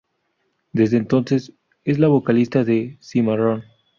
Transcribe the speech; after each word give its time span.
Desde 0.73 0.97
entonces, 0.97 1.53
es 1.83 1.99
la 1.99 2.07
vocalista 2.07 2.63
de 2.63 2.97
Cimarrón. 3.03 3.65